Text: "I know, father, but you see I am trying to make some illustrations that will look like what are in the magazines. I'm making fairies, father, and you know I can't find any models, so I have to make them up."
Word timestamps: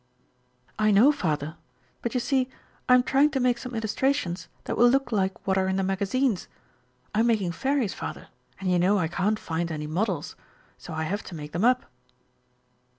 "I 0.79 0.89
know, 0.89 1.11
father, 1.11 1.57
but 2.01 2.15
you 2.15 2.19
see 2.19 2.49
I 2.89 2.95
am 2.95 3.03
trying 3.03 3.29
to 3.29 3.39
make 3.39 3.59
some 3.59 3.75
illustrations 3.75 4.47
that 4.63 4.75
will 4.75 4.89
look 4.89 5.11
like 5.11 5.45
what 5.45 5.59
are 5.59 5.67
in 5.67 5.75
the 5.75 5.83
magazines. 5.83 6.47
I'm 7.13 7.27
making 7.27 7.51
fairies, 7.51 7.93
father, 7.93 8.29
and 8.59 8.71
you 8.71 8.79
know 8.79 8.97
I 8.97 9.07
can't 9.07 9.37
find 9.37 9.71
any 9.71 9.85
models, 9.85 10.35
so 10.79 10.91
I 10.93 11.03
have 11.03 11.21
to 11.25 11.35
make 11.35 11.51
them 11.51 11.63
up." 11.65 11.85